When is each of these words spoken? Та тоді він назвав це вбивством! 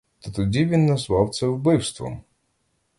Та 0.19 0.31
тоді 0.31 0.65
він 0.65 0.85
назвав 0.85 1.29
це 1.29 1.47
вбивством! 1.47 2.21